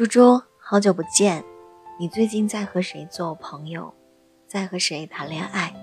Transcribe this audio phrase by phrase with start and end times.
[0.00, 1.44] 猪猪，好久不见，
[1.98, 3.92] 你最近在和谁做朋友？
[4.46, 5.74] 在和谁谈恋爱？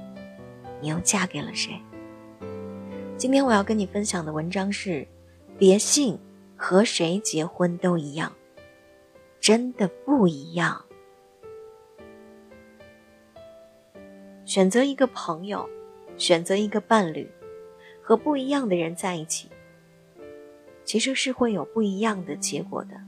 [0.81, 1.79] 你又嫁给了谁？
[3.15, 5.07] 今天我要跟你分享的文章是：
[5.55, 6.17] 别信
[6.55, 8.33] 和谁结婚都一样，
[9.39, 10.83] 真的不一样。
[14.45, 15.69] 选择一个朋友，
[16.17, 17.29] 选择一个伴侣，
[18.01, 19.47] 和不一样的人在一起，
[20.83, 22.99] 其实是会有不一样的结果的。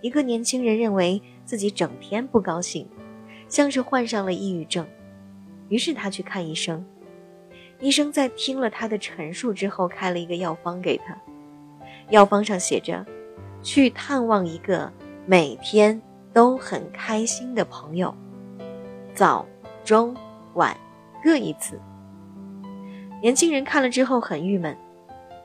[0.00, 2.88] 一个年轻人认为自己整天不高兴，
[3.48, 4.86] 像是患上了抑郁症，
[5.68, 6.84] 于是他去看医生。
[7.80, 11.16] 医生在听了他的陈述之后，开了一个药方给他。
[12.10, 13.04] 药方上写着
[13.62, 14.92] ：“去探望一个
[15.26, 16.00] 每天
[16.32, 18.14] 都很开心的朋友，
[19.14, 19.46] 早、
[19.84, 20.16] 中、
[20.54, 20.76] 晚
[21.22, 21.78] 各一次。”
[23.22, 24.76] 年轻人看了之后很郁闷，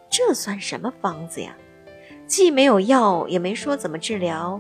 [0.10, 1.56] 这算什么方子呀？
[2.34, 4.60] 既没有药，也没说怎么治疗，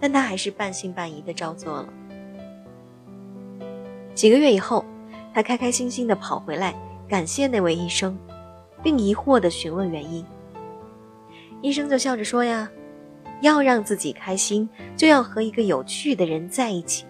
[0.00, 1.88] 但他还是半信半疑的照做了。
[4.12, 4.84] 几个月以后，
[5.32, 6.74] 他开开心心的跑回来，
[7.08, 8.18] 感谢那位医生，
[8.82, 10.26] 并疑惑的询问原因。
[11.62, 12.68] 医生就笑着说：“呀，
[13.40, 17.04] 要让自己开心，就要和一个有趣的人在一起。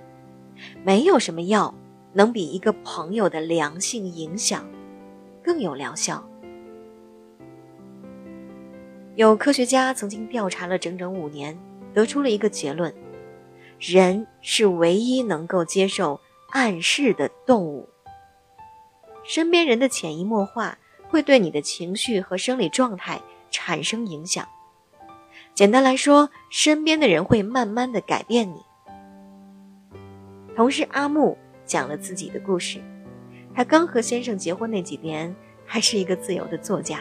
[0.84, 1.74] 没有什么药
[2.12, 4.68] 能比一个朋友的良性影响
[5.42, 6.22] 更有疗效。”
[9.16, 11.56] 有科学家曾经调查了整整五年，
[11.92, 12.92] 得出了一个结论：
[13.78, 17.88] 人是唯一能够接受暗示的动物。
[19.22, 20.76] 身边人的潜移默化
[21.08, 24.46] 会对你的情绪和生理状态产生影响。
[25.54, 28.60] 简单来说，身边的人会慢慢的改变你。
[30.56, 32.80] 同事阿木讲了自己的故事，
[33.54, 35.32] 他刚和先生结婚那几年，
[35.64, 36.98] 还是一个自由的作家。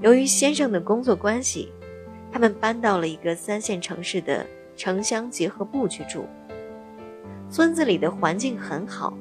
[0.00, 1.72] 由于先生的工作关系，
[2.30, 4.46] 他们搬到了一个三线城市的
[4.76, 6.24] 城乡结合部去住。
[7.50, 9.12] 村子里的环境很好，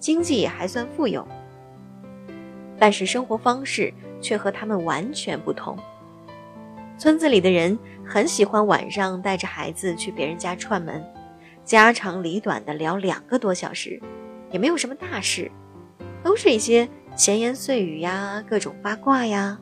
[0.00, 1.24] 经济也还算富有，
[2.76, 5.78] 但是生活方式却和他们完全不同。
[6.98, 11.04] 村子里的人很喜欢晚上带着孩子去别人家串门，
[11.64, 14.00] 家长里短的聊两个多小时，
[14.50, 15.48] 也没有什么大事，
[16.24, 19.56] 都是一些闲言碎语呀，各种八卦呀。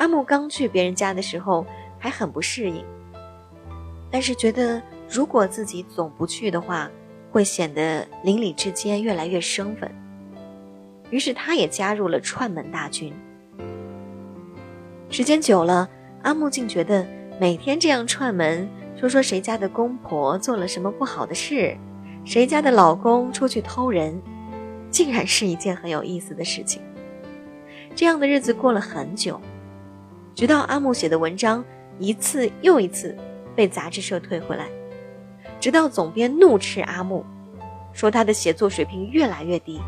[0.00, 1.66] 阿木刚去别人家的时候
[1.98, 2.82] 还很不适应，
[4.10, 6.90] 但是觉得如果自己总不去的话，
[7.30, 9.90] 会显得邻里之间越来越生分。
[11.10, 13.12] 于是他也加入了串门大军。
[15.10, 15.86] 时间久了，
[16.22, 17.06] 阿木竟觉得
[17.38, 18.66] 每天这样串门，
[18.96, 21.76] 说说谁家的公婆做了什么不好的事，
[22.24, 24.18] 谁家的老公出去偷人，
[24.90, 26.80] 竟然是一件很有意思的事情。
[27.94, 29.38] 这样的日子过了很久。
[30.40, 31.62] 直到阿木写的文章
[31.98, 33.14] 一次又一次
[33.54, 34.70] 被杂志社退回来，
[35.60, 37.22] 直到总编怒斥阿木，
[37.92, 39.78] 说他的写作水平越来越低，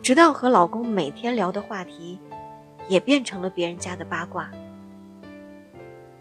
[0.00, 2.18] 直到和老公每天聊的话题
[2.88, 4.50] 也变成了别人家的八卦，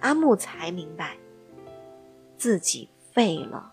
[0.02, 1.16] 阿木才明白
[2.36, 3.72] 自己废了。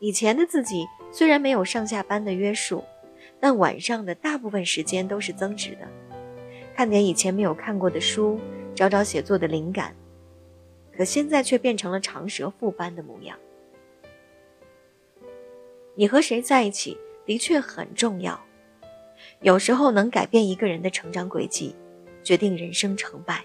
[0.00, 2.82] 以前的自己虽然没有上下班的约束。
[3.40, 5.88] 但晚上的大部分时间都是增值的，
[6.76, 8.38] 看点以前没有看过的书，
[8.74, 9.96] 找找写作的灵感。
[10.94, 13.38] 可现在却变成了长舌妇般的模样。
[15.94, 18.38] 你和谁在一起的确很重要，
[19.40, 21.74] 有时候能改变一个人的成长轨迹，
[22.22, 23.42] 决定人生成败。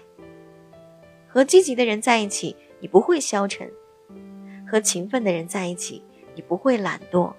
[1.26, 3.68] 和积极的人在一起，你不会消沉；
[4.70, 6.02] 和勤奋的人在一起，
[6.34, 7.32] 你不会懒惰。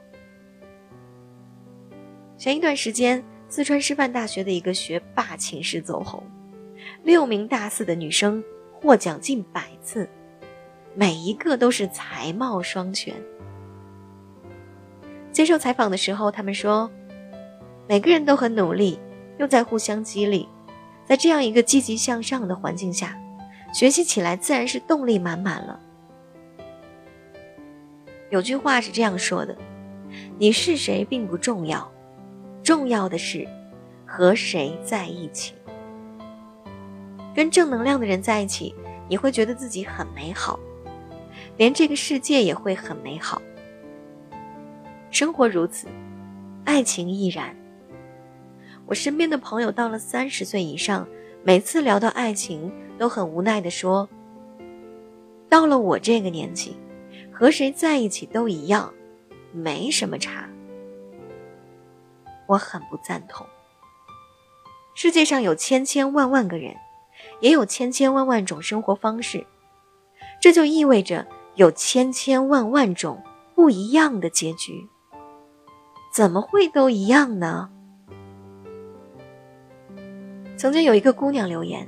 [2.38, 6.22] 前一段时间，四川师范大学的一个学霸寝室走红，
[7.04, 10.08] 六名大四的女生获奖近百次，
[10.94, 13.16] 每一个都是才貌双全。
[15.32, 16.92] 接受采访的时候，他们说，
[17.90, 19.00] 每个人都很努力，
[19.40, 20.48] 又在互相激励，
[21.06, 23.20] 在这样一个积极向上的环境下，
[23.74, 25.80] 学习起来自然是动力满满了。
[28.30, 29.58] 有句话是这样说的
[30.38, 31.92] ：“你是谁并不重要。”
[32.68, 33.48] 重要的是，
[34.06, 35.54] 和谁在一起。
[37.34, 38.76] 跟正能量的人在一起，
[39.08, 40.60] 你会觉得自己很美好，
[41.56, 43.42] 连这个世界也会很美好。
[45.12, 45.88] 生活如此，
[46.66, 47.56] 爱情亦然。
[48.86, 51.08] 我身边的朋友到了三十岁以上，
[51.46, 54.10] 每次聊到爱情，都很无奈的说
[55.48, 56.76] ：“到了我这个年纪，
[57.32, 58.94] 和谁在一起都一样，
[59.54, 60.50] 没什么差。”
[62.48, 63.46] 我很不赞同。
[64.96, 66.76] 世界上有千千万万个人，
[67.40, 69.46] 也有千千万万种生活方式，
[70.42, 73.22] 这就意味着有千千万万种
[73.54, 74.88] 不一样的结局。
[76.12, 77.70] 怎么会都一样呢？
[80.58, 81.88] 曾经有一个姑娘留言，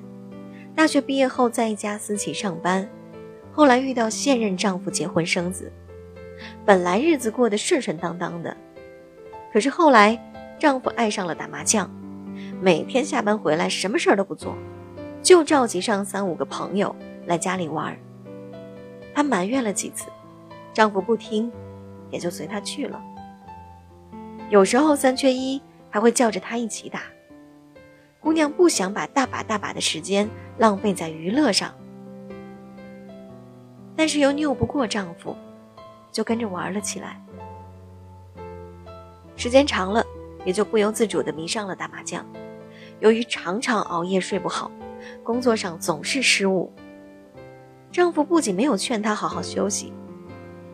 [0.76, 2.88] 大学毕业后在一家私企上班，
[3.52, 5.72] 后来遇到现任丈夫结婚生子，
[6.64, 8.56] 本来日子过得顺顺当当的，
[9.52, 10.29] 可是后来
[10.60, 11.90] 丈夫爱上了打麻将。
[12.62, 14.54] 每天下班回来，什么事儿都不做，
[15.24, 16.94] 就召集上三五个朋友
[17.26, 17.98] 来家里玩。
[19.16, 20.10] 她埋怨了几次，
[20.74, 21.52] 丈夫不听，
[22.12, 23.02] 也就随她去了。
[24.50, 27.04] 有时候三缺一，还会叫着她一起打。
[28.20, 31.74] 姑娘不想把大把大把的时间浪费在娱乐上，
[33.96, 35.36] 但是又拗不过丈夫，
[36.12, 37.22] 就跟着玩了起来。
[39.38, 40.06] 时间长了，
[40.46, 42.26] 也就不由自主的迷上了打麻将。
[43.00, 44.70] 由于常常熬夜睡不好，
[45.24, 46.72] 工作上总是失误。
[47.92, 49.94] 丈夫不仅没有劝她好好休息，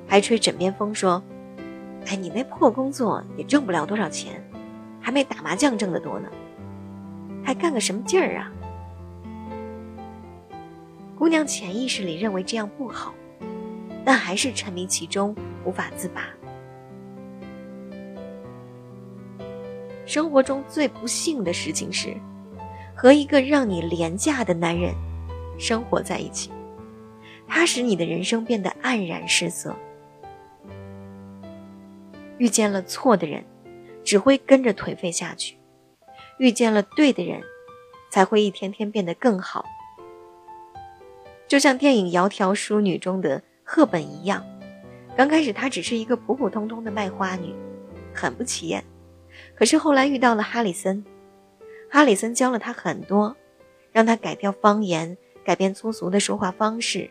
[0.07, 1.21] 还吹枕边风说
[2.07, 4.43] ：“哎，你那破工作也挣不了多少钱，
[4.99, 6.29] 还没打麻将挣得多呢，
[7.43, 8.51] 还干个什么劲儿啊？”
[11.17, 13.13] 姑娘潜意识里认为这样不好，
[14.03, 15.33] 但还是沉迷其中
[15.63, 16.23] 无法自拔。
[20.05, 22.15] 生活中最不幸的事情是，
[22.95, 24.93] 和一个让你廉价的男人
[25.57, 26.51] 生活在一起，
[27.47, 29.75] 他使你的人生变得黯然失色。
[32.37, 33.43] 遇见了错的人，
[34.03, 35.55] 只会跟着颓废下去；
[36.37, 37.41] 遇见了对的人，
[38.11, 39.65] 才会一天天变得更好。
[41.47, 44.45] 就像电影《窈窕淑女》中的赫本一样，
[45.15, 47.55] 刚开始她只是一个普普通通的卖花女，
[48.13, 48.83] 很不起眼。
[49.55, 51.03] 可是后来遇到了哈里森，
[51.89, 53.35] 哈里森教了他很多，
[53.91, 57.09] 让他改掉方言，改变粗俗的说话方式，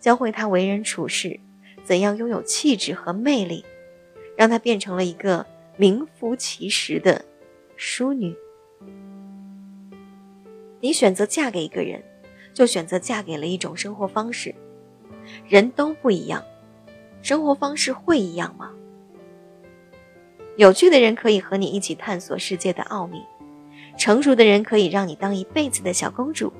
[0.00, 1.38] 教会他为人处事，
[1.84, 3.64] 怎样拥有气质和魅力，
[4.36, 5.44] 让他变成了一个
[5.76, 7.24] 名副其实的
[7.76, 8.34] 淑女。
[10.80, 12.02] 你选择嫁给一个人，
[12.54, 14.54] 就选择嫁给了一种生活方式。
[15.48, 16.44] 人都不一样，
[17.22, 18.72] 生活方式会一样吗？
[20.56, 23.22] 有趣的人可以和你一起探索世界的奥秘，
[23.96, 26.52] 成熟的人可以让你当一辈子的小公主。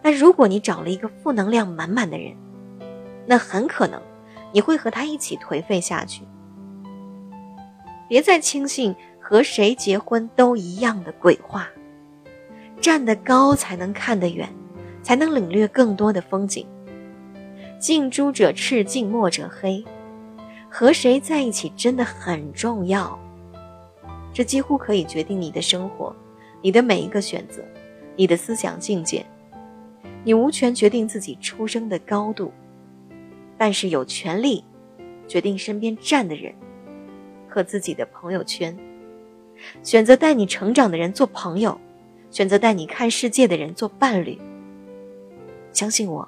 [0.00, 2.36] 但如果你找了一个负能量满满的人，
[3.26, 4.00] 那很可能
[4.52, 6.22] 你会和他一起颓废下去。
[8.08, 11.68] 别再轻信和谁结婚都一样的鬼话，
[12.80, 14.48] 站得高才能看得远，
[15.02, 16.66] 才能领略更多的风景。
[17.80, 19.84] 近朱者赤，近墨者黑。
[20.74, 23.18] 和谁在一起真的很重要，
[24.32, 26.16] 这几乎可以决定你的生活，
[26.62, 27.62] 你的每一个选择，
[28.16, 29.22] 你的思想境界。
[30.24, 32.50] 你无权决定自己出生的高度，
[33.58, 34.64] 但是有权利
[35.28, 36.54] 决定身边站的人
[37.50, 38.74] 和自己的朋友圈。
[39.82, 41.78] 选择带你成长的人做朋友，
[42.30, 44.40] 选择带你看世界的人做伴侣。
[45.70, 46.26] 相信我，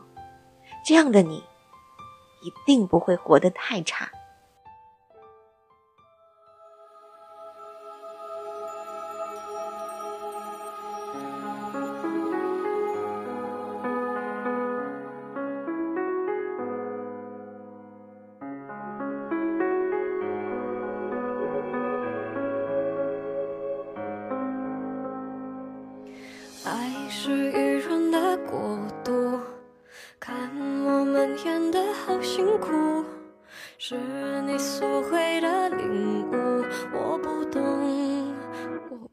[0.85, 1.37] 这样的你
[2.43, 4.11] 一定不会活得太差。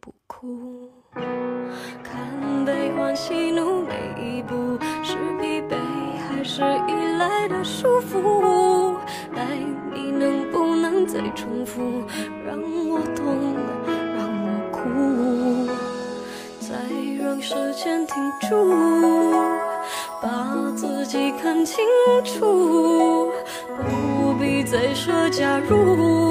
[0.02, 0.90] 不哭。
[2.04, 5.76] 看悲欢喜怒每一步，是疲惫
[6.28, 8.96] 还是依赖的束缚？
[9.36, 9.46] 爱
[9.94, 11.82] 你能不能再重复，
[12.44, 13.56] 让我痛，
[14.18, 14.80] 让我哭。
[16.60, 16.76] 再
[17.24, 18.16] 让时间停
[18.50, 18.74] 住，
[20.20, 21.86] 把自己看清
[22.26, 23.32] 楚，
[23.68, 26.31] 不必再说假如。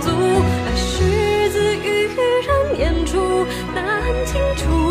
[0.00, 2.08] 足，爱是自于
[2.46, 3.82] 人演出，难
[4.26, 4.83] 清楚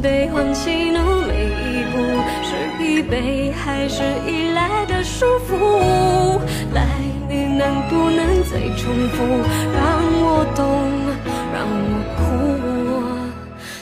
[0.00, 1.98] 悲欢喜怒，每一步
[2.44, 6.38] 是疲惫还是依赖的束缚？
[6.72, 6.86] 来，
[7.28, 9.24] 你能不能再重复，
[9.74, 9.82] 让
[10.22, 10.64] 我懂，
[11.52, 12.20] 让我哭，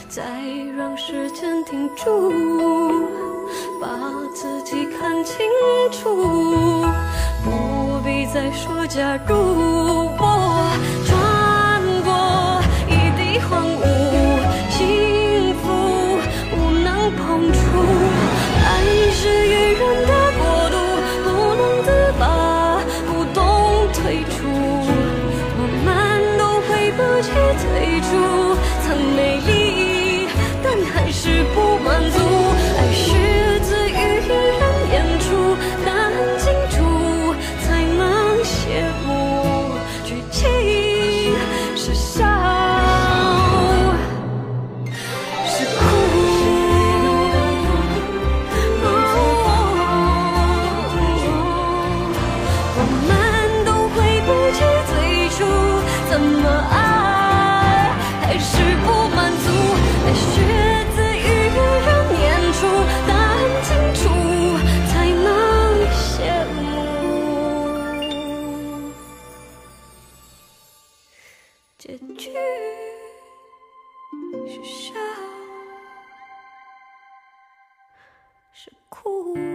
[0.09, 0.23] 再
[0.77, 2.31] 让时间停住，
[3.79, 3.87] 把
[4.33, 5.45] 自己看清
[5.91, 6.85] 楚，
[7.43, 8.85] 不必再说。
[8.87, 9.35] 假如
[10.17, 10.23] 我。
[78.67, 79.46] 是哭。